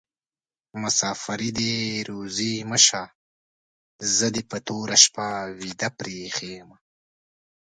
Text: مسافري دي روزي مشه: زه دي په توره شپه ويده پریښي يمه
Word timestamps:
مسافري 0.81 1.49
دي 1.59 1.73
روزي 2.09 2.53
مشه: 2.71 3.03
زه 4.15 4.27
دي 4.35 4.41
په 4.49 4.57
توره 4.67 4.97
شپه 5.03 5.27
ويده 5.59 5.89
پریښي 5.97 6.49
يمه 6.59 6.77